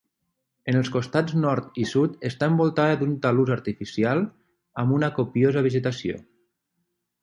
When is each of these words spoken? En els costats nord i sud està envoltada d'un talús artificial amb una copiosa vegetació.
En 0.71 0.77
els 0.79 0.87
costats 0.95 1.35
nord 1.41 1.77
i 1.83 1.85
sud 1.91 2.25
està 2.31 2.49
envoltada 2.53 2.97
d'un 3.03 3.13
talús 3.29 3.55
artificial 3.59 4.27
amb 4.85 5.01
una 5.01 5.15
copiosa 5.23 5.69
vegetació. 5.71 6.23